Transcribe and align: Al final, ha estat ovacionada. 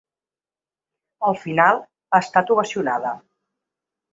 Al 1.27 1.37
final, 1.43 1.83
ha 2.19 2.23
estat 2.25 2.51
ovacionada. 2.57 3.13